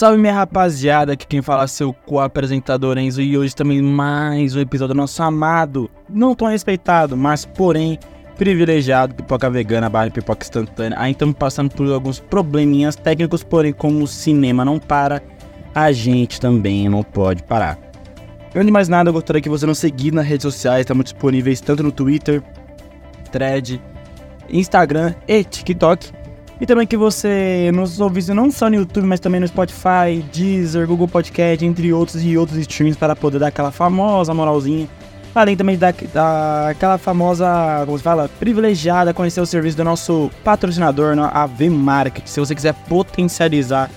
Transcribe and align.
Salve 0.00 0.16
minha 0.16 0.32
rapaziada, 0.32 1.12
aqui 1.12 1.26
quem 1.26 1.42
fala 1.42 1.64
é 1.64 1.66
seu 1.66 1.92
co-apresentador 1.92 2.96
Enzo 2.96 3.20
e 3.20 3.36
hoje 3.36 3.54
também 3.54 3.82
mais 3.82 4.56
um 4.56 4.60
episódio 4.60 4.94
do 4.94 4.96
nosso 4.96 5.22
amado, 5.22 5.90
não 6.08 6.34
tão 6.34 6.48
respeitado, 6.48 7.18
mas 7.18 7.44
porém 7.44 7.98
privilegiado 8.34 9.14
Pipoca 9.14 9.50
Vegana 9.50 9.90
barra 9.90 10.10
Pipoca 10.10 10.42
Instantânea. 10.42 10.98
Aí 10.98 11.12
estamos 11.12 11.36
passando 11.36 11.70
por 11.74 11.86
alguns 11.92 12.18
probleminhas 12.18 12.96
técnicos, 12.96 13.44
porém 13.44 13.74
como 13.74 14.02
o 14.02 14.06
cinema 14.06 14.64
não 14.64 14.78
para, 14.78 15.22
a 15.74 15.92
gente 15.92 16.40
também 16.40 16.88
não 16.88 17.02
pode 17.02 17.42
parar. 17.42 17.78
Antes 18.54 18.64
de 18.64 18.72
mais 18.72 18.88
nada, 18.88 19.10
eu 19.10 19.12
gostaria 19.12 19.42
que 19.42 19.50
você 19.50 19.66
nos 19.66 19.76
seguisse 19.76 20.14
nas 20.14 20.24
redes 20.24 20.44
sociais, 20.44 20.80
estamos 20.80 21.04
disponíveis 21.04 21.60
tanto 21.60 21.82
no 21.82 21.92
Twitter, 21.92 22.42
Thread, 23.30 23.78
Instagram 24.48 25.14
e 25.28 25.44
TikTok. 25.44 26.19
E 26.60 26.66
também 26.66 26.86
que 26.86 26.96
você 26.96 27.70
nos 27.72 28.00
ouvisse 28.00 28.34
não 28.34 28.50
só 28.50 28.68
no 28.68 28.76
YouTube, 28.76 29.06
mas 29.06 29.18
também 29.18 29.40
no 29.40 29.48
Spotify, 29.48 30.22
Deezer, 30.30 30.86
Google 30.86 31.08
Podcast, 31.08 31.64
entre 31.64 31.90
outros 31.90 32.22
e 32.22 32.36
outros 32.36 32.58
streams 32.58 32.98
para 32.98 33.16
poder 33.16 33.38
dar 33.38 33.46
aquela 33.46 33.70
famosa 33.70 34.34
moralzinha. 34.34 34.86
Além 35.34 35.56
também 35.56 35.78
da, 35.78 35.94
da 36.12 36.68
aquela 36.68 36.98
famosa, 36.98 37.46
como 37.86 37.96
se 37.96 38.04
fala, 38.04 38.28
privilegiada 38.38 39.14
conhecer 39.14 39.40
o 39.40 39.46
serviço 39.46 39.76
do 39.76 39.84
nosso 39.84 40.30
patrocinador, 40.44 41.16
a 41.32 41.46
V 41.46 41.70
Market. 41.70 42.26
Se 42.26 42.40
você 42.40 42.54
quiser 42.54 42.74
potencializar 42.88 43.88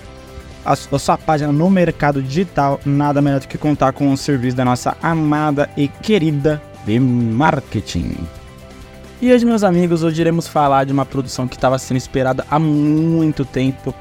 a, 0.64 0.74
sua 0.74 1.18
página 1.18 1.52
no 1.52 1.68
mercado 1.68 2.22
digital, 2.22 2.80
nada 2.86 3.20
melhor 3.20 3.40
do 3.40 3.48
que 3.48 3.58
contar 3.58 3.92
com 3.92 4.10
o 4.10 4.16
serviço 4.16 4.56
da 4.56 4.64
nossa 4.64 4.96
amada 5.02 5.68
e 5.76 5.88
querida 5.88 6.62
V 6.86 6.98
Marketing. 6.98 8.16
E 9.24 9.32
hoje, 9.32 9.46
meus 9.46 9.64
amigos, 9.64 10.02
hoje 10.02 10.20
iremos 10.20 10.46
falar 10.46 10.84
de 10.84 10.92
uma 10.92 11.06
produção 11.06 11.48
que 11.48 11.54
estava 11.54 11.78
sendo 11.78 11.96
esperada 11.96 12.44
há 12.50 12.58
muito 12.58 13.42
tempo. 13.42 13.94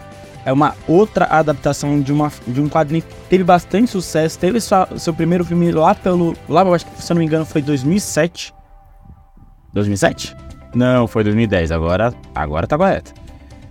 É 0.43 0.51
uma 0.51 0.75
outra 0.85 1.23
adaptação 1.27 2.01
de, 2.01 2.11
uma, 2.11 2.29
de 2.45 2.59
um 2.59 2.67
quadrinho 2.67 3.03
que 3.03 3.15
teve 3.29 3.41
bastante 3.41 3.89
sucesso. 3.89 4.37
Teve 4.37 4.59
sua, 4.59 4.85
seu 4.97 5.13
primeiro 5.13 5.45
filme 5.45 5.71
lá 5.71 5.95
pelo. 5.95 6.35
Lá, 6.49 6.63
eu 6.63 6.73
acho 6.73 6.85
que, 6.85 7.01
se 7.01 7.09
eu 7.09 7.15
não 7.15 7.21
me 7.21 7.25
engano, 7.25 7.45
foi 7.45 7.61
2007. 7.61 8.53
2007? 9.71 10.35
Não, 10.75 11.07
foi 11.07 11.23
2010. 11.23 11.71
Agora, 11.71 12.13
agora 12.35 12.67
tá 12.67 12.77
correto. 12.77 13.13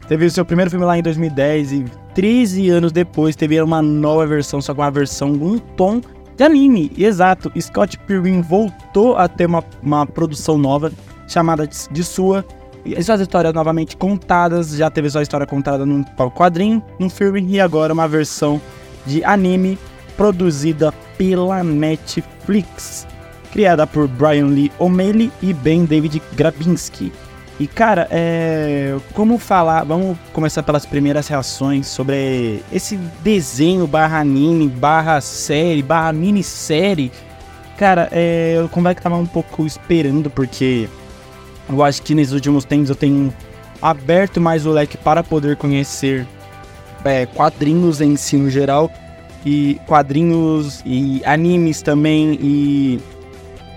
Teve 0.08 0.30
seu 0.30 0.46
primeiro 0.46 0.70
filme 0.70 0.86
lá 0.86 0.96
em 0.96 1.02
2010 1.02 1.72
e 1.72 1.84
13 2.14 2.70
anos 2.70 2.92
depois 2.92 3.36
teve 3.36 3.60
uma 3.60 3.82
nova 3.82 4.26
versão, 4.26 4.62
só 4.62 4.74
com 4.74 4.80
uma 4.80 4.90
versão, 4.90 5.28
um 5.32 5.58
tom 5.58 6.00
de 6.34 6.44
anime. 6.44 6.90
Exato, 6.96 7.52
Scott 7.60 7.98
Pilgrim 7.98 8.40
voltou 8.40 9.18
a 9.18 9.28
ter 9.28 9.44
uma, 9.44 9.62
uma 9.82 10.06
produção 10.06 10.56
nova 10.56 10.90
chamada 11.32 11.66
de 11.66 12.04
sua. 12.04 12.44
E 12.84 13.00
suas 13.02 13.20
histórias 13.20 13.54
novamente 13.54 13.96
contadas, 13.96 14.70
já 14.70 14.90
teve 14.90 15.08
sua 15.08 15.22
história 15.22 15.46
contada 15.46 15.86
num 15.86 16.02
quadrinho, 16.34 16.82
num 16.98 17.08
filme 17.08 17.44
e 17.48 17.60
agora 17.60 17.92
uma 17.92 18.08
versão 18.08 18.60
de 19.06 19.24
anime 19.24 19.78
produzida 20.16 20.92
pela 21.16 21.62
Netflix, 21.62 23.06
criada 23.52 23.86
por 23.86 24.08
Brian 24.08 24.46
Lee 24.46 24.72
O'Malley 24.78 25.30
e 25.40 25.52
Ben 25.52 25.84
David 25.84 26.20
Grabinski. 26.34 27.12
E 27.60 27.66
cara, 27.68 28.08
é... 28.10 28.96
como 29.14 29.38
falar? 29.38 29.84
Vamos 29.84 30.18
começar 30.32 30.64
pelas 30.64 30.84
primeiras 30.84 31.28
reações 31.28 31.86
sobre 31.86 32.62
esse 32.72 32.96
desenho 33.22 33.86
barra 33.86 34.18
anime, 34.18 34.68
barra 34.68 35.20
série, 35.20 35.82
barra 35.82 36.12
minissérie. 36.12 37.12
Cara, 37.76 38.08
é... 38.10 38.66
como 38.72 38.88
é 38.88 38.94
que 38.94 39.02
tava 39.02 39.16
um 39.16 39.26
pouco 39.26 39.64
esperando, 39.64 40.28
porque 40.28 40.88
eu 41.72 41.82
acho 41.82 42.02
que 42.02 42.14
nesses 42.14 42.32
últimos 42.32 42.64
tempos 42.64 42.90
eu 42.90 42.96
tenho 42.96 43.32
aberto 43.80 44.40
mais 44.40 44.64
o 44.66 44.70
leque 44.70 44.96
para 44.96 45.22
poder 45.22 45.56
conhecer 45.56 46.26
é, 47.04 47.26
quadrinhos 47.26 48.00
em 48.00 48.16
si 48.16 48.36
no 48.36 48.48
geral 48.48 48.90
e 49.44 49.80
quadrinhos 49.86 50.82
e 50.86 51.20
animes 51.24 51.82
também 51.82 52.38
e 52.40 53.00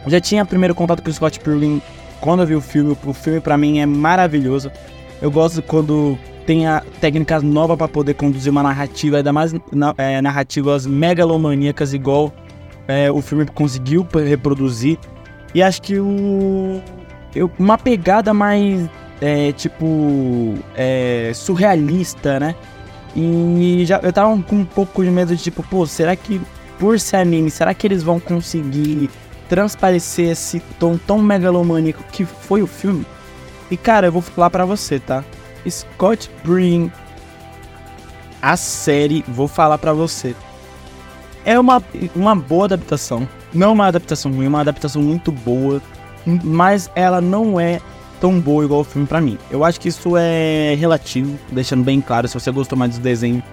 já 0.07 0.21
tinha 0.21 0.45
primeiro 0.45 0.75
contato 0.75 1.01
com 1.01 1.09
o 1.09 1.13
Scott 1.13 1.39
Pilgrim 1.39 1.81
quando 2.21 2.41
eu 2.41 2.47
vi 2.47 2.55
o 2.55 2.61
filme. 2.61 2.95
O 3.03 3.13
filme 3.13 3.39
para 3.39 3.57
mim 3.57 3.79
é 3.79 3.85
maravilhoso. 3.85 4.71
Eu 5.21 5.31
gosto 5.31 5.61
quando 5.61 6.17
tem 6.45 6.67
a 6.67 6.83
técnicas 7.01 7.41
novas 7.41 7.77
para 7.77 7.87
poder 7.87 8.13
conduzir 8.13 8.51
uma 8.51 8.61
narrativa, 8.61 9.17
ainda 9.17 9.33
mais 9.33 9.53
na, 9.71 9.93
é, 9.97 10.21
narrativas 10.21 10.85
megalomaníacas 10.85 11.93
igual 11.93 12.31
é, 12.87 13.11
o 13.11 13.21
filme 13.21 13.45
conseguiu 13.47 14.07
reproduzir. 14.13 14.99
E 15.53 15.63
acho 15.63 15.81
que 15.81 15.99
o 15.99 16.81
eu, 17.35 17.51
uma 17.59 17.77
pegada 17.77 18.33
mais, 18.33 18.89
é, 19.21 19.51
tipo, 19.51 20.55
é, 20.75 21.31
surrealista, 21.35 22.39
né? 22.39 22.55
E 23.15 23.83
já, 23.85 23.99
eu 23.99 24.11
tava 24.11 24.41
com 24.43 24.55
um 24.57 24.65
pouco 24.65 25.03
de 25.03 25.09
medo 25.09 25.35
de, 25.35 25.41
tipo, 25.41 25.61
pô, 25.63 25.85
será 25.85 26.15
que, 26.15 26.41
por 26.79 26.99
ser 26.99 27.17
anime, 27.17 27.51
será 27.51 27.73
que 27.73 27.85
eles 27.85 28.01
vão 28.01 28.19
conseguir 28.19 29.09
transparecer 29.49 30.31
esse 30.31 30.59
tom 30.79 30.97
tão 30.97 31.19
megalomaníaco 31.19 32.03
que 32.11 32.25
foi 32.25 32.61
o 32.61 32.67
filme? 32.67 33.05
E, 33.69 33.77
cara, 33.77 34.07
eu 34.07 34.11
vou 34.11 34.21
falar 34.21 34.49
para 34.49 34.65
você, 34.65 34.99
tá? 34.99 35.23
Scott 35.67 36.29
Bring, 36.43 36.91
a 38.41 38.55
série, 38.55 39.23
vou 39.27 39.47
falar 39.47 39.77
para 39.77 39.93
você. 39.93 40.35
É 41.43 41.59
uma, 41.59 41.81
uma 42.15 42.35
boa 42.35 42.65
adaptação. 42.65 43.27
Não 43.53 43.73
uma 43.73 43.87
adaptação 43.87 44.31
ruim, 44.31 44.45
é 44.45 44.49
uma 44.49 44.61
adaptação 44.61 45.01
muito 45.01 45.31
boa 45.31 45.81
mas 46.25 46.89
ela 46.95 47.21
não 47.21 47.59
é 47.59 47.79
tão 48.19 48.39
boa 48.39 48.63
igual 48.63 48.81
o 48.81 48.83
filme 48.83 49.07
para 49.07 49.21
mim. 49.21 49.37
Eu 49.51 49.63
acho 49.63 49.79
que 49.79 49.89
isso 49.89 50.15
é 50.17 50.75
relativo, 50.77 51.37
deixando 51.51 51.83
bem 51.83 52.01
claro 52.01 52.27
se 52.27 52.33
você 52.33 52.51
gostou 52.51 52.77
mais 52.77 52.97
do 52.97 53.01
desenho. 53.01 53.43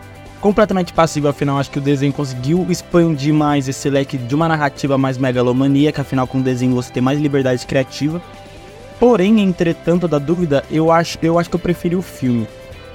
Completamente 0.40 0.92
passivo, 0.92 1.28
afinal, 1.28 1.58
acho 1.58 1.70
que 1.70 1.78
o 1.78 1.82
desenho 1.82 2.12
conseguiu 2.12 2.66
expandir 2.68 3.32
mais 3.32 3.68
esse 3.68 3.88
leque 3.88 4.18
de 4.18 4.34
uma 4.34 4.48
narrativa 4.48 4.98
mais 4.98 5.16
megalomaníaca, 5.16 6.02
afinal, 6.02 6.26
com 6.26 6.38
o 6.38 6.42
desenho 6.42 6.74
você 6.74 6.92
tem 6.92 7.02
mais 7.02 7.20
liberdade 7.20 7.64
criativa. 7.64 8.20
Porém, 8.98 9.40
entretanto, 9.40 10.08
da 10.08 10.18
dúvida, 10.18 10.64
eu 10.70 10.90
acho, 10.90 11.18
eu 11.22 11.38
acho 11.38 11.48
que 11.48 11.56
eu 11.56 11.60
preferi 11.60 11.94
o 11.94 12.02
filme. 12.02 12.48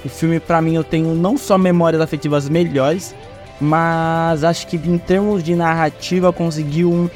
O 0.04 0.10
filme, 0.10 0.40
para 0.40 0.62
mim, 0.62 0.76
eu 0.76 0.84
tenho 0.84 1.16
não 1.16 1.38
só 1.38 1.58
memórias 1.58 2.02
afetivas 2.02 2.50
melhores, 2.50 3.16
mas 3.60 4.44
acho 4.44 4.68
que 4.68 4.76
em 4.76 4.98
termos 4.98 5.44
de 5.44 5.56
narrativa 5.56 6.32
conseguiu 6.32 6.92
um 6.92 7.10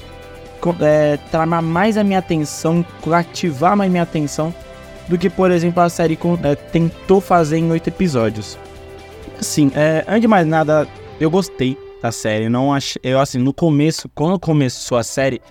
é, 0.79 1.17
tramar 1.29 1.61
mais 1.61 1.97
a 1.97 2.03
minha 2.03 2.19
atenção, 2.19 2.85
ativar 3.11 3.75
mais 3.75 3.89
minha 3.89 4.03
atenção 4.03 4.53
do 5.07 5.17
que, 5.17 5.29
por 5.29 5.51
exemplo, 5.51 5.81
a 5.81 5.89
série 5.89 6.17
é, 6.43 6.55
tentou 6.55 7.19
fazer 7.19 7.57
em 7.57 7.69
oito 7.71 7.87
episódios. 7.87 8.57
Assim, 9.39 9.71
é, 9.75 10.05
antes 10.07 10.21
de 10.21 10.27
mais 10.27 10.45
nada, 10.45 10.87
eu 11.19 11.29
gostei 11.29 11.77
da 12.01 12.11
série. 12.11 12.49
Não 12.49 12.73
achei, 12.73 13.01
eu 13.03 13.19
assim, 13.19 13.37
no 13.37 13.53
começo, 13.53 14.09
quando 14.15 14.39
começou 14.39 14.97
a 14.97 15.03
série 15.03 15.41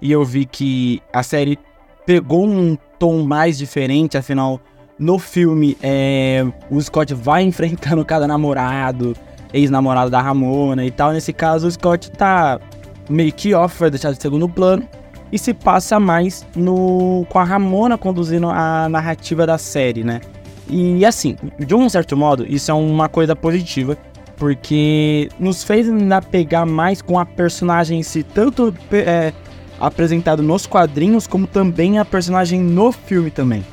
e 0.00 0.10
eu 0.10 0.24
vi 0.24 0.44
que 0.44 1.00
a 1.12 1.22
série 1.22 1.58
pegou 2.04 2.46
um 2.46 2.76
tom 2.98 3.22
mais 3.22 3.56
diferente, 3.56 4.18
afinal, 4.18 4.60
no 4.98 5.18
filme 5.18 5.76
é, 5.82 6.44
o 6.70 6.80
Scott 6.80 7.14
vai 7.14 7.42
enfrentando 7.44 8.04
cada 8.04 8.26
namorado, 8.26 9.14
ex-namorado 9.52 10.10
da 10.10 10.20
Ramona 10.20 10.84
e 10.84 10.90
tal. 10.90 11.12
Nesse 11.12 11.32
caso, 11.32 11.66
o 11.66 11.70
Scott 11.70 12.10
tá 12.10 12.60
meio 13.08 13.32
que 13.32 13.54
off, 13.54 13.76
foi 13.76 13.90
deixado 13.90 14.14
de 14.14 14.22
segundo 14.22 14.48
plano 14.48 14.88
e 15.32 15.38
se 15.38 15.52
passa 15.52 15.98
mais 15.98 16.46
no 16.54 17.26
com 17.28 17.38
a 17.38 17.44
Ramona 17.44 17.98
conduzindo 17.98 18.48
a 18.48 18.88
narrativa 18.88 19.46
da 19.46 19.58
série, 19.58 20.04
né? 20.04 20.20
E 20.68 21.04
assim, 21.04 21.36
de 21.58 21.74
um 21.74 21.88
certo 21.88 22.16
modo, 22.16 22.46
isso 22.48 22.70
é 22.70 22.74
uma 22.74 23.08
coisa 23.08 23.36
positiva, 23.36 23.98
porque 24.36 25.28
nos 25.38 25.62
fez 25.62 25.88
ainda 25.88 26.22
pegar 26.22 26.64
mais 26.64 27.02
com 27.02 27.18
a 27.18 27.26
personagem 27.26 28.00
em 28.00 28.02
si, 28.02 28.22
tanto 28.22 28.74
é, 28.92 29.32
apresentado 29.78 30.42
nos 30.42 30.66
quadrinhos, 30.66 31.26
como 31.26 31.46
também 31.46 31.98
a 31.98 32.04
personagem 32.04 32.60
no 32.60 32.92
filme 32.92 33.30
também. 33.30 33.64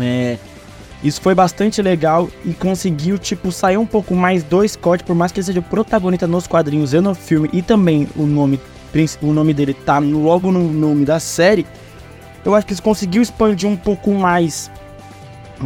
É, 0.00 0.36
isso 1.02 1.20
foi 1.20 1.34
bastante 1.34 1.80
legal 1.80 2.28
e 2.44 2.52
conseguiu, 2.52 3.18
tipo, 3.18 3.50
sair 3.50 3.78
um 3.78 3.86
pouco 3.86 4.14
mais 4.14 4.42
do 4.42 4.66
Scott, 4.68 5.02
por 5.02 5.16
mais 5.16 5.32
que 5.32 5.40
ele 5.40 5.46
seja 5.46 5.60
o 5.60 5.62
protagonista 5.62 6.26
nos 6.26 6.46
quadrinhos 6.46 6.92
e 6.92 7.00
no 7.00 7.14
filme, 7.14 7.48
e 7.52 7.62
também 7.62 8.06
o 8.14 8.26
nome, 8.26 8.60
o 9.22 9.32
nome 9.32 9.54
dele 9.54 9.72
tá 9.72 9.98
logo 9.98 10.52
no 10.52 10.70
nome 10.70 11.04
da 11.04 11.18
série. 11.18 11.66
Eu 12.44 12.54
acho 12.54 12.66
que 12.66 12.72
isso 12.72 12.82
conseguiu 12.82 13.22
expandir 13.22 13.68
um 13.68 13.76
pouco 13.76 14.12
mais 14.12 14.70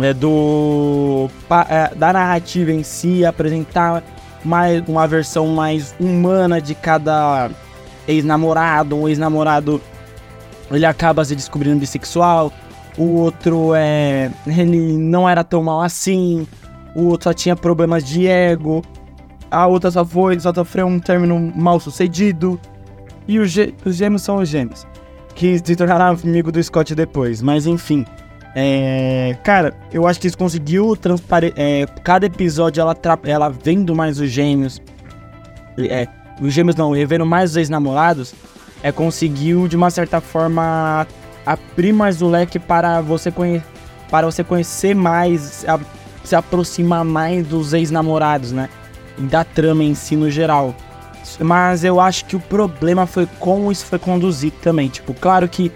é, 0.00 0.12
do 0.12 1.28
é, 1.68 1.94
da 1.94 2.12
narrativa 2.12 2.72
em 2.72 2.82
si, 2.82 3.24
apresentar 3.24 4.02
mais 4.44 4.82
uma 4.86 5.06
versão 5.06 5.48
mais 5.48 5.94
humana 5.98 6.60
de 6.60 6.74
cada 6.74 7.50
ex-namorado, 8.06 8.96
um 8.96 9.08
ex-namorado 9.08 9.80
ele 10.70 10.86
acaba 10.86 11.24
se 11.24 11.34
descobrindo 11.34 11.78
bissexual, 11.78 12.52
o 12.96 13.04
outro 13.16 13.72
é. 13.74 14.30
Ele 14.46 14.96
não 14.96 15.28
era 15.28 15.42
tão 15.42 15.62
mal 15.62 15.82
assim, 15.82 16.46
o 16.94 17.04
outro 17.04 17.24
só 17.24 17.34
tinha 17.34 17.56
problemas 17.56 18.04
de 18.04 18.26
ego, 18.26 18.82
a 19.50 19.66
outra 19.66 19.90
só 19.90 20.04
foi, 20.04 20.38
só 20.38 20.52
sofreu 20.52 20.86
um 20.86 20.98
término 20.98 21.52
mal 21.54 21.80
sucedido. 21.80 22.58
E 23.26 23.38
os, 23.38 23.54
os 23.84 23.96
gêmeos 23.96 24.22
são 24.22 24.36
os 24.36 24.48
gêmeos, 24.48 24.86
que 25.34 25.58
se 25.58 25.74
tornaram 25.74 26.16
amigo 26.22 26.52
do 26.52 26.62
Scott 26.62 26.94
depois, 26.94 27.40
mas 27.40 27.66
enfim. 27.66 28.04
É, 28.56 29.36
cara, 29.42 29.74
eu 29.92 30.06
acho 30.06 30.20
que 30.20 30.26
eles 30.26 30.36
conseguiu 30.36 30.94
transparecer. 30.96 31.54
É, 31.56 31.86
cada 32.04 32.26
episódio 32.26 32.80
ela, 32.80 32.96
ela 33.24 33.48
vendo 33.48 33.94
mais 33.94 34.20
os 34.20 34.30
gêmeos. 34.30 34.80
É, 35.76 36.06
os 36.40 36.52
gêmeos 36.52 36.76
não, 36.76 36.92
revendo 36.92 37.26
mais 37.26 37.50
os 37.50 37.56
ex-namorados. 37.56 38.32
É, 38.82 38.92
conseguiu 38.92 39.66
de 39.66 39.74
uma 39.74 39.90
certa 39.90 40.20
forma 40.20 41.06
abrir 41.44 41.92
mais 41.92 42.22
o 42.22 42.28
leque 42.28 42.58
para 42.58 43.00
você, 43.00 43.30
conhe 43.30 43.62
para 44.10 44.26
você 44.26 44.44
conhecer 44.44 44.94
mais, 44.94 45.64
a, 45.68 45.78
se 46.22 46.36
aproximar 46.36 47.04
mais 47.04 47.46
dos 47.46 47.72
ex-namorados, 47.72 48.52
né? 48.52 48.68
E 49.18 49.22
da 49.22 49.44
trama 49.44 49.82
em 49.82 49.94
si 49.94 50.16
no 50.16 50.30
geral. 50.30 50.74
Mas 51.40 51.84
eu 51.84 52.00
acho 52.00 52.26
que 52.26 52.36
o 52.36 52.40
problema 52.40 53.06
foi 53.06 53.26
como 53.38 53.72
isso 53.72 53.86
foi 53.86 53.98
conduzido 53.98 54.56
também. 54.62 54.88
Tipo, 54.88 55.14
claro 55.14 55.48
que 55.48 55.72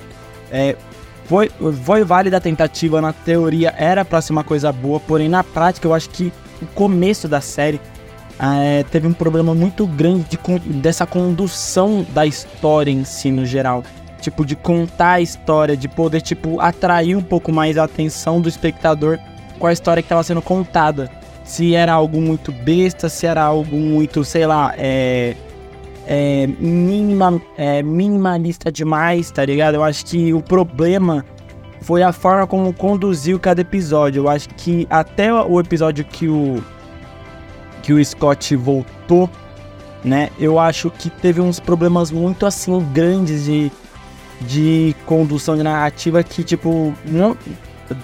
é, 0.51 0.77
foi, 1.25 1.51
foi 1.85 2.05
válida 2.05 2.37
a 2.37 2.41
tentativa, 2.41 3.01
na 3.01 3.13
teoria 3.13 3.75
era 3.77 4.05
pra 4.05 4.21
ser 4.21 4.33
uma 4.33 4.45
coisa 4.45 4.73
boa, 4.73 5.01
porém 5.01 5.29
na 5.29 5.43
prática 5.43 5.87
eu 5.87 5.95
acho 5.95 6.09
que 6.11 6.33
o 6.63 6.67
começo 6.67 7.29
da 7.29 7.41
série 7.41 7.81
é, 8.39 8.85
teve 8.85 9.07
um 9.07 9.13
problema 9.13 9.55
muito 9.55 9.87
grande 9.87 10.25
de, 10.29 10.59
dessa 10.75 11.07
condução 11.07 12.07
da 12.11 12.25
história 12.25 12.91
em 12.91 13.05
si 13.05 13.31
no 13.31 13.45
geral. 13.45 13.83
Tipo, 14.21 14.45
de 14.45 14.57
contar 14.57 15.13
a 15.13 15.21
história, 15.21 15.77
de 15.77 15.89
poder, 15.89 16.21
tipo, 16.21 16.61
atrair 16.61 17.17
um 17.17 17.23
pouco 17.23 17.53
mais 17.53 17.79
a 17.79 17.85
atenção 17.85 18.41
do 18.41 18.49
espectador 18.49 19.19
com 19.59 19.67
a 19.67 19.73
história 19.73 20.03
que 20.03 20.07
estava 20.07 20.23
sendo 20.23 20.43
contada. 20.43 21.11
Se 21.45 21.75
era 21.75 21.93
algo 21.93 22.21
muito 22.21 22.53
besta, 22.53 23.09
se 23.09 23.27
era 23.27 23.43
algo 23.43 23.77
muito, 23.77 24.25
sei 24.25 24.47
lá, 24.47 24.75
é, 24.77 25.35
é, 26.07 26.47
minima, 26.59 27.41
é, 27.57 27.83
minimalista 27.83 28.73
demais, 28.73 29.31
tá 29.31 29.45
ligado? 29.45 29.75
Eu 29.75 29.85
acho 29.85 30.05
que 30.05 30.33
o 30.33 30.43
problema 30.43 31.25
foi 31.81 32.03
a 32.03 32.13
forma 32.13 32.47
como 32.47 32.73
conduziu 32.73 33.39
cada 33.39 33.61
episódio. 33.61 34.25
Eu 34.25 34.29
acho 34.29 34.49
que 34.51 34.87
até 34.91 35.33
o 35.33 35.61
episódio 35.61 36.05
que 36.05 36.29
o 36.29 36.63
que 37.83 37.93
o 37.93 38.05
Scott 38.05 38.55
voltou, 38.57 39.31
né? 40.05 40.31
Eu 40.39 40.59
acho 40.59 40.91
que 40.91 41.09
teve 41.09 41.41
uns 41.41 41.59
problemas 41.61 42.11
muito 42.11 42.45
assim 42.45 42.79
grandes 42.93 43.45
de, 43.45 43.73
de 44.41 44.95
condução 45.05 45.57
de 45.57 45.63
narrativa 45.63 46.23
que 46.23 46.45
tipo 46.45 46.95
não 47.05 47.37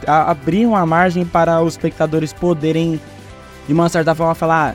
abriam 0.06 0.74
a 0.74 0.84
margem 0.84 1.24
para 1.24 1.60
os 1.62 1.74
espectadores 1.74 2.32
poderem 2.32 3.00
de 3.66 3.72
uma 3.72 3.88
certa 3.88 4.14
forma 4.14 4.34
falar 4.34 4.74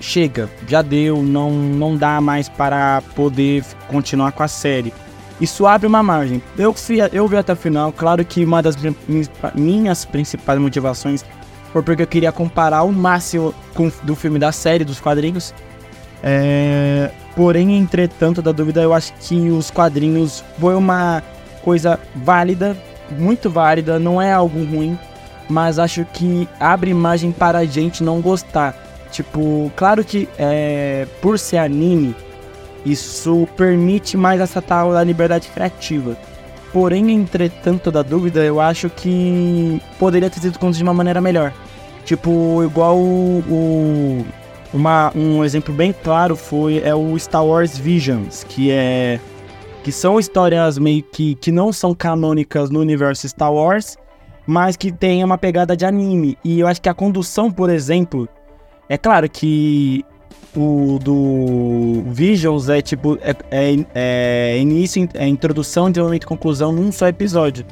chega, 0.00 0.48
já 0.66 0.82
deu, 0.82 1.22
não, 1.22 1.50
não 1.50 1.96
dá 1.96 2.20
mais 2.20 2.48
para 2.48 3.02
poder 3.14 3.64
continuar 3.88 4.32
com 4.32 4.42
a 4.42 4.48
série. 4.48 4.92
Isso 5.40 5.66
abre 5.66 5.86
uma 5.86 6.02
margem. 6.02 6.42
Eu, 6.56 6.72
fui, 6.72 6.98
eu 7.12 7.26
vi 7.28 7.36
até 7.36 7.52
o 7.52 7.56
final, 7.56 7.92
claro 7.92 8.24
que 8.24 8.44
uma 8.44 8.60
das 8.62 8.76
minhas 9.54 10.04
principais 10.04 10.58
motivações 10.58 11.24
foi 11.72 11.82
porque 11.82 12.02
eu 12.02 12.06
queria 12.06 12.32
comparar 12.32 12.82
o 12.82 12.92
máximo 12.92 13.54
com, 13.74 13.90
do 14.02 14.16
filme 14.16 14.38
da 14.38 14.50
série, 14.50 14.84
dos 14.84 15.00
quadrinhos. 15.00 15.54
É, 16.22 17.10
porém, 17.38 17.78
entretanto, 17.78 18.42
da 18.42 18.50
dúvida, 18.50 18.82
eu 18.82 18.92
acho 18.92 19.12
que 19.20 19.48
os 19.48 19.70
quadrinhos 19.70 20.42
foi 20.58 20.74
uma 20.74 21.22
coisa 21.62 21.96
válida, 22.16 22.76
muito 23.16 23.48
válida, 23.48 23.96
não 23.96 24.20
é 24.20 24.32
algo 24.32 24.58
ruim, 24.64 24.98
mas 25.48 25.78
acho 25.78 26.04
que 26.06 26.48
abre 26.58 26.90
imagem 26.90 27.30
para 27.30 27.58
a 27.58 27.64
gente 27.64 28.02
não 28.02 28.20
gostar. 28.20 28.74
Tipo, 29.12 29.70
claro 29.76 30.02
que 30.02 30.28
é, 30.36 31.06
por 31.22 31.38
ser 31.38 31.58
anime, 31.58 32.12
isso 32.84 33.46
permite 33.56 34.16
mais 34.16 34.40
essa 34.40 34.60
tal 34.60 34.92
da 34.92 35.04
liberdade 35.04 35.46
criativa. 35.54 36.16
Porém, 36.72 37.08
entretanto, 37.12 37.92
da 37.92 38.02
dúvida, 38.02 38.40
eu 38.40 38.60
acho 38.60 38.90
que 38.90 39.80
poderia 39.96 40.28
ter 40.28 40.40
sido 40.40 40.58
conduzido 40.58 40.82
de 40.82 40.90
uma 40.90 40.94
maneira 40.94 41.20
melhor. 41.20 41.52
Tipo, 42.04 42.64
igual 42.64 42.98
o, 42.98 43.44
o, 43.48 44.26
uma, 44.72 45.12
um 45.14 45.44
exemplo 45.44 45.72
bem 45.74 45.92
claro 45.92 46.36
foi 46.36 46.78
é 46.78 46.94
o 46.94 47.18
Star 47.18 47.44
Wars 47.44 47.76
Visions, 47.76 48.44
que 48.44 48.70
é 48.70 49.18
que 49.82 49.92
são 49.92 50.18
histórias 50.18 50.78
meio 50.78 51.02
que 51.02 51.34
que 51.36 51.50
não 51.50 51.72
são 51.72 51.94
canônicas 51.94 52.68
no 52.70 52.80
universo 52.80 53.28
Star 53.28 53.52
Wars, 53.52 53.96
mas 54.46 54.76
que 54.76 54.92
tem 54.92 55.22
uma 55.24 55.38
pegada 55.38 55.76
de 55.76 55.84
anime. 55.84 56.36
E 56.44 56.60
eu 56.60 56.66
acho 56.66 56.80
que 56.80 56.88
a 56.88 56.94
condução, 56.94 57.50
por 57.50 57.70
exemplo, 57.70 58.28
é 58.88 58.96
claro 58.96 59.28
que 59.28 60.04
o 60.56 60.98
do 61.02 62.02
Visions 62.10 62.68
é 62.68 62.80
tipo. 62.80 63.18
É, 63.20 63.34
é, 63.50 63.84
é 63.94 64.58
início, 64.58 65.08
é 65.14 65.26
introdução, 65.26 65.90
desenvolvimento 65.90 66.24
e 66.24 66.26
conclusão 66.26 66.72
num 66.72 66.90
só 66.90 67.06
episódio. 67.06 67.64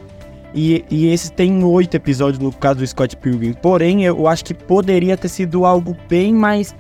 E, 0.55 0.85
e 0.91 1.09
esse 1.09 1.33
tem 1.33 1.63
oito 1.65 1.95
episódios 1.95 2.39
no 2.39 2.53
caso 2.53 2.79
do 2.79 2.87
Scott 2.87 3.17
Pilgrim. 3.17 3.53
Porém, 3.53 4.05
eu 4.05 4.27
acho 4.27 4.45
que 4.45 4.55
poderia 4.55 5.17
ter 5.17 5.29
sido 5.29 5.67
algo 5.67 5.97
bem 6.09 6.33
mais. 6.33 6.75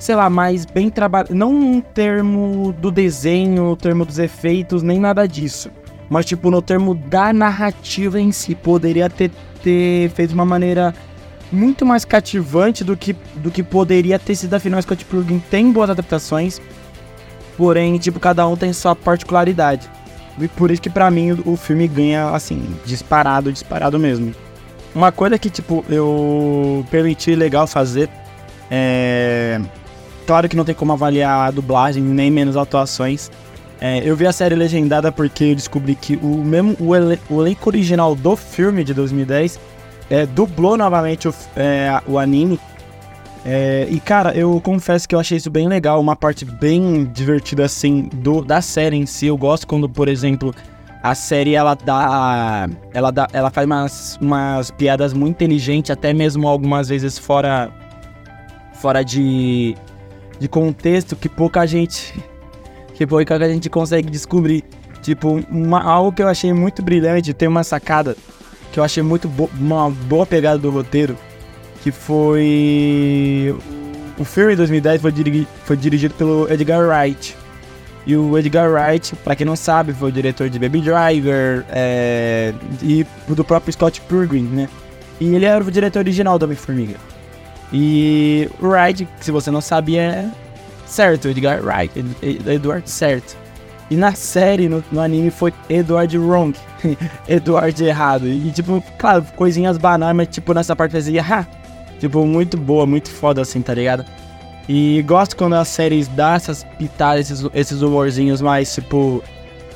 Sei 0.00 0.14
lá, 0.14 0.30
mais 0.30 0.64
bem 0.64 0.88
trabalhado. 0.88 1.34
Não 1.34 1.54
um 1.54 1.80
termo 1.82 2.74
do 2.78 2.90
desenho, 2.90 3.76
termo 3.76 4.06
dos 4.06 4.18
efeitos, 4.18 4.82
nem 4.82 4.98
nada 4.98 5.28
disso. 5.28 5.70
Mas, 6.08 6.24
tipo, 6.24 6.50
no 6.50 6.62
termo 6.62 6.94
da 6.94 7.34
narrativa 7.34 8.18
em 8.18 8.32
si. 8.32 8.54
Poderia 8.54 9.10
ter, 9.10 9.30
ter 9.62 10.08
feito 10.10 10.30
de 10.30 10.34
uma 10.34 10.46
maneira 10.46 10.94
muito 11.52 11.84
mais 11.84 12.06
cativante 12.06 12.82
do 12.82 12.96
que, 12.96 13.14
do 13.36 13.50
que 13.50 13.62
poderia 13.62 14.18
ter 14.18 14.34
sido. 14.34 14.54
Afinal, 14.54 14.80
Scott 14.80 15.04
Pilgrim 15.04 15.38
tem 15.50 15.70
boas 15.70 15.90
adaptações, 15.90 16.62
porém, 17.54 17.98
tipo, 17.98 18.18
cada 18.18 18.48
um 18.48 18.56
tem 18.56 18.72
sua 18.72 18.96
particularidade. 18.96 19.86
E 20.38 20.48
por 20.48 20.70
isso 20.70 20.80
que 20.80 20.88
para 20.88 21.10
mim 21.10 21.32
o, 21.32 21.52
o 21.52 21.56
filme 21.58 21.86
ganha, 21.86 22.30
assim, 22.30 22.74
disparado, 22.86 23.52
disparado 23.52 23.98
mesmo. 23.98 24.34
Uma 24.94 25.12
coisa 25.12 25.38
que, 25.38 25.50
tipo, 25.50 25.84
eu 25.90 26.86
permiti 26.90 27.34
legal 27.34 27.66
fazer 27.66 28.08
é. 28.70 29.60
Claro 30.30 30.48
que 30.48 30.54
não 30.54 30.64
tem 30.64 30.76
como 30.76 30.92
avaliar 30.92 31.48
a 31.48 31.50
dublagem, 31.50 32.00
nem 32.00 32.30
menos 32.30 32.56
atuações. 32.56 33.32
É, 33.80 34.00
eu 34.08 34.14
vi 34.14 34.28
a 34.28 34.32
série 34.32 34.54
legendada 34.54 35.10
porque 35.10 35.42
eu 35.42 35.56
descobri 35.56 35.96
que 35.96 36.14
o 36.22 36.44
mesmo 36.44 36.76
o, 36.78 36.94
ele, 36.94 37.18
o 37.28 37.40
elenco 37.40 37.68
original 37.68 38.14
do 38.14 38.36
filme 38.36 38.84
de 38.84 38.94
2010 38.94 39.58
é, 40.08 40.26
dublou 40.26 40.76
novamente 40.76 41.26
o, 41.26 41.34
é, 41.56 42.00
o 42.06 42.16
anime. 42.16 42.60
É, 43.44 43.88
e 43.90 43.98
cara, 43.98 44.32
eu 44.32 44.60
confesso 44.60 45.08
que 45.08 45.16
eu 45.16 45.18
achei 45.18 45.36
isso 45.36 45.50
bem 45.50 45.66
legal, 45.66 46.00
uma 46.00 46.14
parte 46.14 46.44
bem 46.44 47.10
divertida 47.12 47.64
assim 47.64 48.08
do, 48.14 48.40
da 48.40 48.62
série 48.62 48.94
em 48.94 49.06
si. 49.06 49.26
Eu 49.26 49.36
gosto 49.36 49.66
quando, 49.66 49.88
por 49.88 50.06
exemplo, 50.08 50.54
a 51.02 51.12
série 51.12 51.56
ela 51.56 51.74
dá, 51.74 52.68
ela 52.94 53.10
dá, 53.10 53.26
ela 53.32 53.50
faz 53.50 53.66
umas, 53.66 54.18
umas 54.22 54.70
piadas 54.70 55.12
muito 55.12 55.34
inteligentes, 55.34 55.90
até 55.90 56.14
mesmo 56.14 56.46
algumas 56.46 56.88
vezes 56.88 57.18
fora, 57.18 57.68
fora 58.74 59.02
de, 59.02 59.74
de 60.40 60.48
contexto 60.48 61.14
que 61.14 61.28
pouca 61.28 61.64
gente, 61.66 62.18
que 62.94 63.06
pouca 63.06 63.38
gente 63.48 63.68
consegue 63.68 64.10
descobrir. 64.10 64.64
Tipo, 65.02 65.40
uma, 65.50 65.80
algo 65.82 66.12
que 66.12 66.22
eu 66.22 66.28
achei 66.28 66.52
muito 66.52 66.82
brilhante, 66.82 67.32
tem 67.32 67.48
uma 67.48 67.62
sacada 67.62 68.16
que 68.72 68.78
eu 68.78 68.84
achei 68.84 69.02
muito 69.02 69.28
bo 69.28 69.50
uma 69.58 69.90
boa 69.90 70.26
pegada 70.26 70.58
do 70.58 70.70
roteiro, 70.70 71.16
que 71.82 71.90
foi 71.90 73.54
o 74.18 74.24
filme 74.24 74.52
de 74.52 74.56
2010 74.58 75.00
foi, 75.00 75.12
foi 75.64 75.76
dirigido 75.76 76.14
pelo 76.14 76.50
Edgar 76.52 76.80
Wright. 76.80 77.36
E 78.06 78.16
o 78.16 78.36
Edgar 78.38 78.70
Wright, 78.70 79.14
para 79.16 79.36
quem 79.36 79.46
não 79.46 79.56
sabe, 79.56 79.92
foi 79.92 80.08
o 80.08 80.12
diretor 80.12 80.48
de 80.48 80.58
Baby 80.58 80.80
Driver 80.80 81.64
é, 81.68 82.54
e 82.82 83.06
do 83.28 83.44
próprio 83.44 83.72
Scott 83.72 84.00
Pilgrim, 84.02 84.42
né? 84.42 84.68
E 85.20 85.34
ele 85.34 85.44
era 85.44 85.62
o 85.62 85.70
diretor 85.70 86.00
original 86.00 86.38
do 86.38 86.44
Homem-Formiga. 86.44 86.96
E 87.72 88.48
o 88.60 88.66
Wright, 88.66 89.06
se 89.20 89.30
você 89.30 89.50
não 89.50 89.60
sabia, 89.60 90.02
é 90.02 90.30
certo, 90.86 91.28
Edgar 91.28 91.62
Wright, 91.64 91.92
Edward 92.22 92.88
certo. 92.90 93.36
E 93.90 93.96
na 93.96 94.14
série, 94.14 94.68
no, 94.68 94.84
no 94.92 95.00
anime, 95.00 95.30
foi 95.30 95.52
Edward 95.68 96.16
Wrong. 96.16 96.56
Edward 97.28 97.84
errado. 97.84 98.28
E, 98.28 98.50
tipo, 98.52 98.82
claro, 98.96 99.24
coisinhas 99.34 99.76
banais, 99.78 100.14
mas, 100.14 100.28
tipo, 100.28 100.54
nessa 100.54 100.76
parte 100.76 100.92
fazia, 100.92 101.22
ha! 101.22 101.46
Tipo, 101.98 102.24
muito 102.24 102.56
boa, 102.56 102.86
muito 102.86 103.10
foda, 103.10 103.42
assim, 103.42 103.60
tá 103.60 103.74
ligado? 103.74 104.04
E 104.68 105.02
gosto 105.02 105.36
quando 105.36 105.54
as 105.54 105.66
séries 105.66 106.06
dão 106.06 106.34
essas 106.34 106.62
pitadas, 106.78 107.30
esses, 107.30 107.50
esses 107.52 107.82
humorzinhos 107.82 108.40
mais, 108.40 108.72
tipo... 108.72 109.22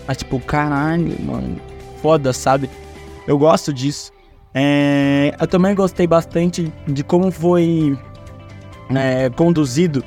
Mais, 0.06 0.18
tipo, 0.18 0.38
caralho, 0.38 1.16
mano. 1.20 1.56
Foda, 2.00 2.32
sabe? 2.32 2.70
Eu 3.26 3.36
gosto 3.36 3.72
disso. 3.72 4.12
É, 4.54 5.34
eu 5.38 5.46
também 5.48 5.74
gostei 5.74 6.06
bastante 6.06 6.72
de 6.86 7.02
como 7.02 7.30
foi 7.30 7.98
é, 8.94 9.28
conduzido 9.30 10.04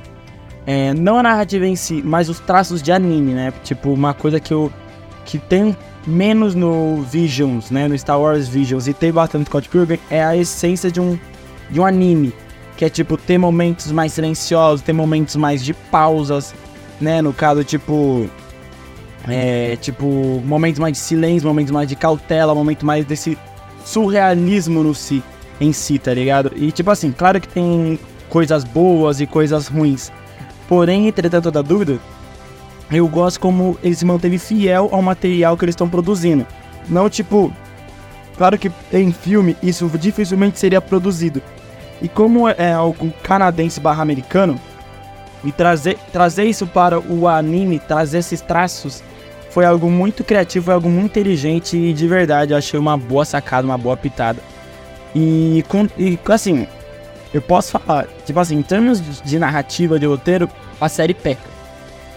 é, 0.68 0.94
não 0.94 1.18
a 1.18 1.24
narrativa 1.24 1.66
em 1.66 1.78
si, 1.78 2.02
mas 2.04 2.28
os 2.28 2.42
traços 2.42 2.82
de 2.82 2.92
anime, 2.92 3.34
né? 3.34 3.54
Tipo, 3.64 3.94
uma 3.94 4.14
coisa 4.14 4.38
que 4.38 4.54
eu. 4.54 4.70
que 5.26 5.40
tem 5.40 5.76
menos 6.06 6.54
no 6.54 7.04
Visions, 7.04 7.72
né? 7.72 7.88
No 7.88 7.98
Star 7.98 8.20
Wars 8.20 8.50
Visions 8.50 8.86
e 8.86 8.94
tem 8.94 9.10
bastante 9.10 9.40
no 9.40 9.46
Scott 9.46 9.70
Pilgrim 9.70 9.98
é 10.10 10.22
a 10.22 10.36
essência 10.36 10.92
de 10.92 11.00
um, 11.00 11.18
de 11.70 11.80
um 11.80 11.86
anime. 11.86 12.34
Que 12.76 12.84
é 12.84 12.90
tipo, 12.90 13.16
ter 13.16 13.38
momentos 13.38 13.94
mais 13.94 14.12
silenciosos, 14.12 14.82
ter 14.82 14.92
momentos 14.92 15.38
mais 15.38 15.64
de 15.64 15.74
pausas, 15.74 16.54
né? 17.00 17.22
No 17.22 17.32
caso, 17.32 17.64
tipo. 17.64 18.30
É, 19.26 19.78
tipo, 19.78 20.42
momentos 20.46 20.80
mais 20.80 20.94
de 20.94 21.00
silêncio, 21.00 21.48
momentos 21.48 21.72
mais 21.72 21.88
de 21.88 21.96
cautela, 21.96 22.54
momento 22.54 22.86
mais 22.86 23.06
desse 23.06 23.38
surrealismo 23.88 24.84
no 24.84 24.94
si, 24.94 25.24
em 25.62 25.72
si, 25.72 25.98
tá 25.98 26.14
ligado? 26.14 26.52
E 26.56 26.72
tipo 26.72 26.92
assim, 26.92 27.12
claro 27.12 27.40
que 27.40 27.48
tem 27.48 27.98
coisas 28.30 28.66
boas 28.66 29.22
e 29.22 29.26
coisas 29.26 29.68
ruins. 29.68 30.12
Porém, 30.68 31.08
entretanto 31.08 31.50
da 31.50 31.62
dúvida, 31.62 31.98
eu 32.92 33.08
gosto 33.08 33.40
como 33.40 33.78
ele 33.82 33.96
se 33.96 34.04
manteve 34.04 34.38
fiel 34.38 34.90
ao 34.92 35.02
material 35.02 35.56
que 35.56 35.64
eles 35.64 35.74
estão 35.74 35.88
produzindo. 35.88 36.46
Não 36.90 37.10
tipo, 37.10 37.54
claro 38.38 38.58
que 38.58 38.70
em 38.92 39.14
filme 39.14 39.56
isso 39.64 39.90
dificilmente 39.98 40.60
seria 40.60 40.82
produzido. 40.82 41.42
E 42.02 42.10
como 42.10 42.50
é 42.50 42.74
algo 42.74 43.12
canadense 43.24 43.80
barra 43.80 44.04
americano, 44.04 44.60
e 45.44 45.52
trazer, 45.52 45.98
trazer 46.12 46.44
isso 46.44 46.68
para 46.68 47.00
o 47.00 47.28
anime, 47.28 47.80
trazer 47.80 48.18
esses 48.18 48.42
traços, 48.42 49.02
foi 49.58 49.66
algo 49.66 49.90
muito 49.90 50.24
criativo, 50.24 50.66
foi 50.66 50.76
algo 50.76 50.88
muito 50.88 51.08
inteligente 51.08 51.76
e 51.76 51.92
de 51.92 52.08
verdade 52.08 52.54
eu 52.54 52.58
achei 52.60 52.80
uma 52.80 52.96
boa 52.96 53.26
sacada, 53.26 53.66
uma 53.66 53.76
boa 53.76 53.98
pitada. 53.98 54.40
E, 55.16 55.66
com, 55.68 55.88
e 55.98 56.20
assim, 56.28 56.68
eu 57.34 57.42
posso 57.42 57.72
falar, 57.72 58.06
tipo 58.24 58.40
assim, 58.40 58.58
em 58.58 58.62
termos 58.62 59.02
de 59.24 59.40
narrativa, 59.40 59.98
de 59.98 60.06
roteiro, 60.06 60.48
a 60.80 60.88
série 60.88 61.16
peca. 61.16 61.50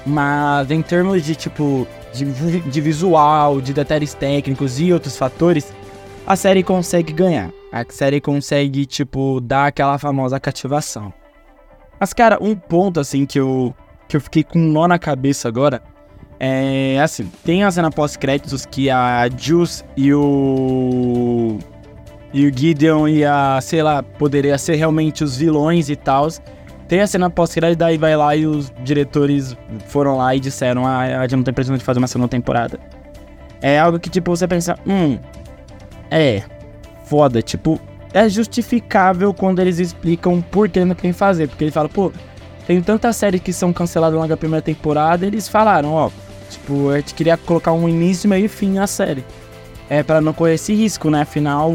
Mas 0.05 0.71
em 0.71 0.83
termos 0.83 1.25
de 1.25 1.35
tipo, 1.35 1.89
de, 2.13 2.27
de 2.61 2.81
visual, 2.83 3.59
de 3.63 3.73
detalhes 3.73 4.13
técnicos 4.13 4.79
e 4.79 4.93
outros 4.93 5.17
fatores, 5.17 5.73
a 6.27 6.37
série 6.37 6.63
consegue 6.63 7.11
ganhar. 7.11 7.51
A 7.73 7.87
série 7.89 8.21
consegue, 8.21 8.85
tipo, 8.85 9.41
dar 9.41 9.69
aquela 9.69 9.97
famosa 9.97 10.39
cativação. 10.39 11.11
Mas, 11.99 12.13
cara, 12.13 12.37
um 12.39 12.55
ponto, 12.55 13.01
assim, 13.01 13.25
que 13.25 13.41
eu, 13.41 13.75
que 14.07 14.19
eu 14.19 14.21
fiquei 14.21 14.45
com 14.45 14.59
um 14.59 14.71
nó 14.71 14.87
na 14.87 14.99
cabeça 14.99 15.49
agora 15.49 15.81
é, 16.43 16.99
assim, 16.99 17.31
tem 17.45 17.63
a 17.65 17.71
cena 17.71 17.91
pós-créditos 17.91 18.65
que 18.65 18.89
a 18.89 19.29
Juice 19.29 19.85
e 19.95 20.13
o... 20.15 21.59
E 22.33 22.47
o 22.47 22.57
Gideon 22.57 23.09
e 23.09 23.25
a, 23.25 23.59
sei 23.61 23.83
lá, 23.83 24.03
poderia 24.03 24.57
ser 24.57 24.77
realmente 24.77 25.23
os 25.23 25.37
vilões 25.37 25.91
e 25.91 25.97
tal. 25.97 26.29
Tem 26.89 27.01
a 27.01 27.07
cena 27.07 27.29
pós-crédito, 27.29 27.81
daí 27.81 27.99
vai 27.99 28.17
lá 28.17 28.35
e 28.35 28.47
os 28.47 28.73
diretores 28.83 29.57
foram 29.89 30.17
lá 30.17 30.35
e 30.35 30.41
disseram, 30.41 30.87
ah, 30.87 31.01
a 31.01 31.23
gente 31.23 31.37
não 31.37 31.43
tem 31.43 31.53
pretensão 31.53 31.77
de 31.77 31.85
fazer 31.85 31.99
uma 31.99 32.07
segunda 32.07 32.29
temporada. 32.29 32.79
É 33.61 33.79
algo 33.79 33.99
que, 33.99 34.09
tipo, 34.09 34.35
você 34.35 34.47
pensa, 34.47 34.79
hum, 34.87 35.19
é, 36.11 36.43
foda, 37.05 37.43
tipo, 37.43 37.81
é 38.15 38.29
justificável 38.29 39.35
quando 39.35 39.59
eles 39.59 39.79
explicam 39.79 40.41
por 40.41 40.69
que 40.69 40.85
não 40.85 40.95
querem 40.95 41.13
fazer. 41.13 41.49
Porque 41.49 41.65
ele 41.65 41.73
fala, 41.73 41.89
pô, 41.89 42.13
tem 42.67 42.81
tantas 42.81 43.17
séries 43.17 43.41
que 43.41 43.53
são 43.53 43.73
canceladas 43.73 44.17
logo 44.17 44.29
na 44.29 44.37
primeira 44.37 44.63
temporada, 44.63 45.27
eles 45.27 45.49
falaram, 45.49 45.93
ó, 45.93 46.11
tipo, 46.51 46.91
a 46.91 46.97
gente 46.97 47.15
queria 47.15 47.37
colocar 47.37 47.73
um 47.73 47.89
início, 47.89 48.29
meio 48.29 48.45
e 48.45 48.49
fim 48.49 48.73
na 48.73 48.87
série. 48.87 49.25
É, 49.89 50.03
para 50.03 50.21
não 50.21 50.33
correr 50.33 50.55
esse 50.55 50.73
risco, 50.73 51.11
né? 51.11 51.23
Afinal, 51.23 51.73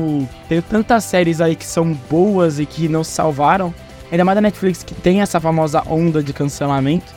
tem 0.47 0.61
tantas 0.61 1.03
séries 1.03 1.41
aí 1.41 1.55
que 1.55 1.65
são 1.65 1.93
boas 2.09 2.59
e 2.59 2.65
que 2.65 2.87
não 2.87 3.03
salvaram. 3.03 3.73
Ainda 4.11 4.23
mais 4.23 4.35
da 4.35 4.41
Netflix, 4.41 4.83
que 4.83 4.93
tem 4.95 5.21
essa 5.21 5.39
famosa 5.39 5.83
onda 5.85 6.23
de 6.23 6.31
cancelamento. 6.31 7.13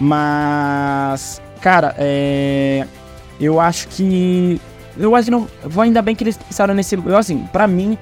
Mas, 0.00 1.42
cara, 1.60 1.94
é. 1.98 2.86
Eu 3.38 3.60
acho 3.60 3.88
que. 3.88 4.60
Eu 4.96 5.14
acho 5.14 5.26
que 5.26 5.30
não. 5.30 5.46
Ainda 5.78 6.00
bem 6.00 6.14
que 6.14 6.24
eles 6.24 6.38
pensaram 6.38 6.72
nesse. 6.74 6.94
Eu, 6.94 7.16
assim, 7.16 7.46
pra 7.52 7.66
mim, 7.66 7.98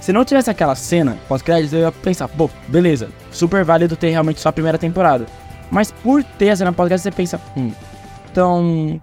se 0.00 0.12
não 0.12 0.24
tivesse 0.24 0.50
aquela 0.50 0.74
cena 0.74 1.16
pós-créditos, 1.28 1.72
eu 1.72 1.80
ia 1.80 1.92
pensar, 1.92 2.28
pô, 2.28 2.50
beleza, 2.68 3.08
super 3.30 3.64
válido 3.64 3.96
ter 3.96 4.10
realmente 4.10 4.40
só 4.40 4.50
a 4.50 4.52
primeira 4.52 4.78
temporada. 4.78 5.26
Mas 5.70 5.90
por 5.90 6.22
ter 6.22 6.50
a 6.50 6.56
cena 6.56 6.72
pós-créditos, 6.72 7.02
você 7.02 7.10
pensa, 7.10 7.40
hum, 7.56 7.72
então. 8.38 9.00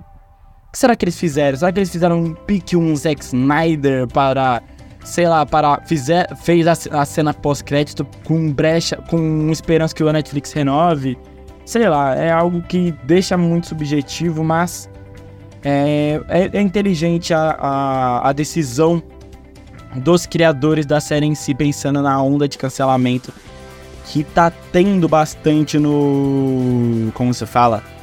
O 0.68 0.72
que 0.72 0.80
será 0.80 0.96
que 0.96 1.06
eles 1.06 1.20
fizeram? 1.20 1.58
Será 1.58 1.72
que 1.72 1.80
eles 1.80 1.89
fizeram 1.89 2.20
um 2.20 2.34
pique 2.34 2.75
um 2.75 2.96
Zack 2.96 3.24
Snyder 3.24 4.08
para. 4.08 4.62
Sei 5.04 5.27
lá, 5.27 5.46
para. 5.46 5.82
Fizer, 5.86 6.34
fez 6.38 6.65
a, 6.68 7.01
a 7.01 7.06
cena 7.06 7.34
pós-crédito 7.34 8.08
com 8.24 8.51
brecha. 8.51 8.98
com 9.10 9.50
esperança 9.51 9.94
que 9.94 10.04
o 10.04 10.12
Netflix 10.12 10.54
renove? 10.54 11.18
Sei 11.65 11.88
lá, 11.89 12.15
é 12.15 12.32
algo 12.32 12.62
que 12.62 12.94
deixa 13.04 13.38
muito 13.38 13.68
subjetivo, 13.68 14.44
mas. 14.44 14.89
É, 15.63 16.22
é, 16.30 16.58
é 16.58 16.62
inteligente 16.62 17.34
a, 17.34 17.58
a, 17.60 18.30
a 18.30 18.34
decisão 18.34 19.01
dos 19.96 20.27
criadores 20.27 20.86
da 20.86 21.00
série 21.00 21.25
em 21.25 21.34
si, 21.34 21.56
pensando 21.56 22.01
na 22.04 22.22
onda 22.22 22.48
de 22.48 22.56
cancelamento 22.56 23.34
que 24.06 24.24
tá 24.24 24.51
tendo 24.72 25.08
bastante 25.08 25.80
no. 25.80 27.12
Como 27.13 27.34
se 27.34 27.46
fala? 27.46 27.95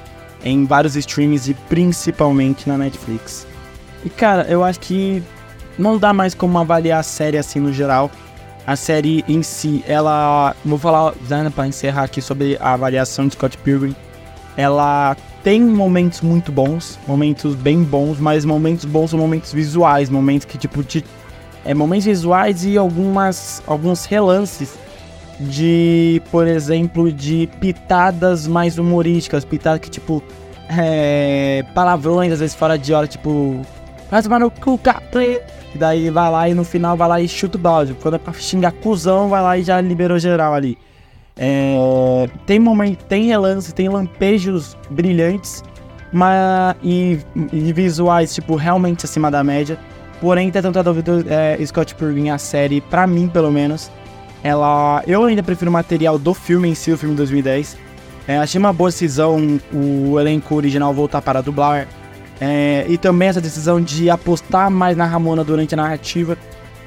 Em 0.45 0.65
vários 0.65 0.97
streams 0.97 1.51
e 1.51 1.55
principalmente 1.55 2.69
na 2.69 2.77
Netflix. 2.77 3.47
E 4.05 4.11
cara, 4.11 4.47
eu 4.49 4.65
acho 4.65 4.81
que 4.81 5.23
não 5.79 5.99
dá 5.99 6.13
mais 6.13 6.35
como 6.35 6.59
avaliar 6.59 7.01
a 7.01 7.03
série 7.03 7.39
assim 7.39 7.61
no 7.61 7.73
geral. 7.73 8.11
A 8.67 8.77
série 8.77 9.25
em 9.29 9.43
si, 9.43 9.85
ela. 9.87 10.55
Vou 10.65 10.79
falar, 10.79 11.15
Zana, 11.27 11.51
pra 11.51 11.67
encerrar 11.67 12.05
aqui 12.05 12.21
sobre 12.21 12.57
a 12.61 12.75
avaliação 12.75 13.27
de 13.27 13.35
Scott 13.35 13.57
Pilgrim. 13.59 13.95
Ela 14.57 15.17
tem 15.43 15.61
momentos 15.61 16.21
muito 16.21 16.53
bons, 16.53 16.99
momentos 17.07 17.55
bem 17.55 17.83
bons, 17.83 18.21
mas 18.21 18.45
momentos 18.45 18.85
bons 18.85 19.11
são 19.11 19.19
momentos 19.19 19.53
visuais, 19.53 20.09
momentos 20.09 20.45
que, 20.45 20.57
tipo, 20.57 20.83
te 20.85 21.05
é, 21.65 21.75
momentos 21.75 22.05
visuais 22.07 22.65
e 22.65 22.77
algumas, 22.77 23.63
alguns 23.67 24.05
relances 24.05 24.75
de, 25.41 26.23
por 26.31 26.47
exemplo, 26.47 27.11
de 27.13 27.49
pitadas 27.61 28.47
mais 28.47 28.79
humorísticas, 28.79 29.45
pitadas 29.45 29.81
que, 29.81 29.91
tipo, 29.91 30.23
é, 30.69 31.65
palavrões, 31.75 32.33
às 32.33 32.41
vezes 32.41 32.55
fora 32.55 32.79
de 32.79 32.93
hora, 32.93 33.07
tipo, 33.07 33.61
vai 34.11 34.23
tomar 34.23 34.41
no 34.41 34.51
cu. 34.51 34.79
E 35.75 35.79
daí 35.79 36.11
vai 36.11 36.31
lá 36.31 36.49
e 36.49 36.55
no 36.55 36.65
final 36.65 36.97
vai 36.97 37.09
lá 37.09 37.21
e 37.21 37.29
chuta 37.29 37.57
o 37.57 37.61
balde. 37.61 37.95
Quando 37.95 38.15
é 38.15 38.19
pra 38.19 38.33
xingar 38.35 38.73
cuzão, 38.73 39.29
vai 39.29 39.43
lá 39.43 39.59
e 39.59 39.63
já 39.63 39.81
liberou 39.81 40.19
geral 40.19 40.55
ali. 40.55 40.77
É, 41.37 42.29
tem 42.47 42.59
momento, 42.59 43.05
tem 43.05 43.25
relances, 43.25 43.73
tem 43.73 43.89
lampejos 43.89 44.77
brilhantes, 44.91 45.65
mas 46.13 46.77
e, 46.83 47.19
e 47.53 47.73
visuais, 47.73 48.35
tipo, 48.35 48.55
realmente 48.55 49.07
acima 49.07 49.31
da 49.31 49.43
média. 49.43 49.79
Porém, 50.21 50.51
tanto 50.51 50.79
a 50.79 50.83
dúvida, 50.83 51.25
é, 51.29 51.65
Scott 51.67 51.95
Pilgrim, 51.95 52.29
a 52.29 52.39
série, 52.39 52.81
pra 52.81 53.07
mim 53.07 53.29
pelo 53.29 53.51
menos, 53.51 53.91
ela. 54.43 55.03
Eu 55.07 55.25
ainda 55.25 55.43
prefiro 55.43 55.71
o 55.71 55.73
material 55.73 56.19
do 56.19 56.35
filme 56.35 56.69
em 56.69 56.75
si, 56.75 56.93
o 56.93 56.99
filme 56.99 57.15
de 57.15 57.19
2010. 57.19 57.77
É, 58.27 58.39
achei 58.39 58.59
uma 58.59 58.73
boa 58.73 58.91
decisão 58.91 59.61
o 59.73 60.19
elenco 60.19 60.55
original 60.55 60.93
voltar 60.93 61.23
para 61.23 61.41
dublar. 61.41 61.89
É, 62.41 62.85
e 62.89 62.99
também 62.99 63.29
essa 63.29 63.41
decisão 63.41 63.81
de 63.81 64.11
apostar 64.11 64.71
mais 64.71 64.97
na 64.97 65.07
Ramona 65.07 65.45
durante 65.45 65.75
a 65.75 65.77
narrativa. 65.77 66.37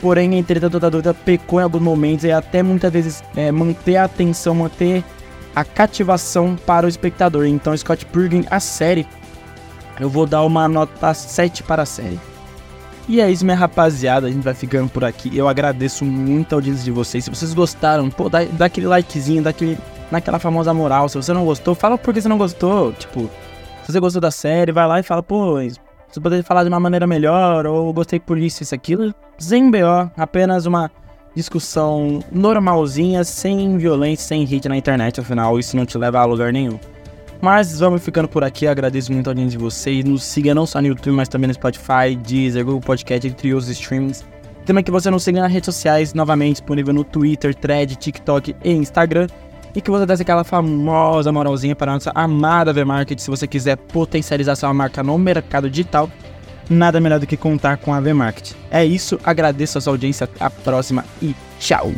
Porém, 0.02 0.38
entretanto, 0.38 0.84
a 0.86 0.90
dúvida 0.90 1.14
pecou 1.14 1.60
em 1.60 1.64
alguns 1.64 1.82
momentos 1.82 2.26
e 2.26 2.32
até 2.32 2.62
muitas 2.62 2.92
vezes 2.92 3.24
é, 3.36 3.52
manter 3.52 3.96
a 3.96 4.04
atenção, 4.04 4.54
manter 4.54 5.04
a 5.56 5.64
cativação 5.64 6.56
para 6.66 6.86
o 6.86 6.90
espectador. 6.90 7.46
Então, 7.46 7.76
Scott 7.76 8.06
Pilgrim, 8.06 8.46
a 8.50 8.60
série, 8.60 9.08
eu 10.00 10.10
vou 10.10 10.26
dar 10.26 10.44
uma 10.44 10.68
nota 10.68 11.14
7 11.14 11.64
para 11.64 11.84
a 11.84 11.86
série. 11.86 12.20
E 13.08 13.22
é 13.22 13.32
isso, 13.32 13.46
minha 13.46 13.58
rapaziada. 13.58 14.28
A 14.28 14.32
gente 14.32 14.44
vai 14.44 14.54
ficando 14.54 14.90
por 14.90 15.04
aqui. 15.04 15.36
Eu 15.36 15.48
agradeço 15.48 16.04
muito 16.04 16.54
a 16.54 16.58
audiência 16.58 16.84
de 16.84 16.92
vocês. 16.92 17.24
Se 17.24 17.30
vocês 17.30 17.54
gostaram, 17.54 18.10
pô, 18.10 18.30
dá, 18.30 18.44
dá 18.44 18.66
aquele 18.66 18.88
likezinho, 18.88 19.44
dá 19.44 19.52
aquele, 19.52 19.78
naquela 20.12 20.40
famosa 20.40 20.74
moral. 20.74 21.08
Se 21.08 21.16
você 21.16 21.32
não 21.34 21.46
gostou, 21.46 21.76
fala 21.76 21.98
por 21.98 22.14
que 22.14 22.22
você 22.22 22.28
não 22.28 22.38
gostou. 22.38 22.92
Tipo, 22.94 23.30
se 23.84 23.92
você 23.92 24.00
gostou 24.00 24.22
da 24.22 24.32
série, 24.32 24.72
vai 24.72 24.88
lá 24.88 25.00
e 25.00 25.04
fala, 25.04 25.22
pô, 25.22 25.60
você 26.16 26.20
poderia 26.20 26.44
falar 26.44 26.64
de 26.64 26.70
uma 26.70 26.80
maneira 26.80 27.06
melhor, 27.06 27.66
ou 27.68 27.94
gostei 27.94 28.20
por 28.20 28.38
isso, 28.38 28.64
isso, 28.64 28.74
aquilo. 28.74 29.14
Sem 29.38 29.70
BO, 29.70 30.10
apenas 30.18 30.66
uma 30.66 30.90
discussão 31.36 32.24
normalzinha, 32.32 33.24
sem 33.24 33.78
violência, 33.78 34.26
sem 34.26 34.44
hate 34.44 34.70
na 34.70 34.78
internet, 34.78 35.20
afinal, 35.20 35.60
isso 35.60 35.76
não 35.76 35.86
te 35.86 35.98
leva 35.98 36.20
a 36.20 36.26
lugar 36.26 36.54
nenhum. 36.54 36.80
Mas 37.42 37.80
vamos 37.80 38.04
ficando 38.04 38.28
por 38.28 38.44
aqui. 38.44 38.68
Agradeço 38.68 39.12
muito 39.12 39.28
a 39.28 39.32
audiência 39.32 39.58
de 39.58 39.64
vocês. 39.64 40.04
Nos 40.04 40.24
siga 40.24 40.56
não 40.56 40.66
só 40.66 40.82
no 40.82 40.88
YouTube, 40.88 41.16
mas 41.16 41.30
também 41.30 41.48
no 41.48 41.54
Spotify, 41.54 42.16
Deezer, 42.26 42.66
Google 42.66 42.82
Podcast, 42.82 43.28
entre 43.28 43.54
outros 43.54 43.70
streams. 43.70 44.26
Também 44.66 44.84
que 44.84 44.92
você 44.92 45.12
nos 45.12 45.24
siga 45.24 45.42
nas 45.42 45.52
redes 45.52 45.66
sociais, 45.66 46.14
novamente 46.14 46.54
disponível 46.54 46.94
no 46.94 47.04
Twitter, 47.04 47.54
Thread, 47.54 47.96
TikTok 47.98 48.56
e 48.64 48.72
Instagram. 48.72 49.28
E 49.76 49.82
que 49.82 49.92
você 49.92 50.06
desse 50.06 50.22
aquela 50.22 50.44
famosa 50.44 51.32
moralzinha 51.32 51.76
para 51.76 51.92
a 51.92 51.96
nossa 51.96 52.12
amada 52.16 52.72
V-Market. 52.72 53.20
Se 53.20 53.30
você 53.30 53.46
quiser 53.46 53.76
potencializar 53.76 54.56
sua 54.56 54.74
marca 54.74 55.04
no 55.04 55.18
mercado 55.18 55.70
digital, 55.70 56.10
nada 56.70 57.00
melhor 57.00 57.20
do 57.20 57.28
que 57.28 57.38
contar 57.38 57.78
com 57.78 57.94
a 57.94 58.00
V-Market. 58.00 58.54
É 58.72 58.86
isso, 58.86 59.20
agradeço 59.24 59.78
a 59.78 59.82
sua 59.82 59.94
audiência, 59.94 60.30
a 60.40 60.50
próxima 60.50 61.04
e 61.22 61.36
tchau! 61.60 61.92